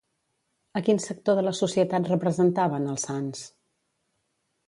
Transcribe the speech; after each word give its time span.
A 0.79 0.81
quin 0.87 1.01
sector 1.03 1.35
de 1.39 1.43
la 1.47 1.53
societat 1.57 2.09
representaven, 2.13 2.89
els 2.95 3.07
sants? 3.09 3.45